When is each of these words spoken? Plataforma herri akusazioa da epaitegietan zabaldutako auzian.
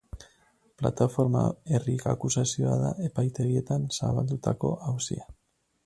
Plataforma 0.81 1.43
herri 1.75 1.95
akusazioa 2.13 2.79
da 2.85 2.91
epaitegietan 3.09 3.87
zabaldutako 4.01 4.77
auzian. 4.95 5.39